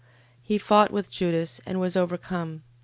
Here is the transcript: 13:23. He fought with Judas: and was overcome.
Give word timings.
13:23. 0.01 0.07
He 0.41 0.57
fought 0.57 0.89
with 0.89 1.11
Judas: 1.11 1.61
and 1.63 1.79
was 1.79 1.95
overcome. 1.95 2.63